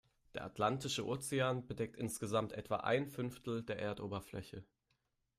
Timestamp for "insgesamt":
1.95-2.53